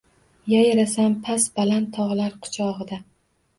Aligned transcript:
Yayrasam 0.53 1.13
bas 1.27 1.45
baland 1.59 1.93
togʼlar 1.99 2.41
quchogʼida! 2.47 3.03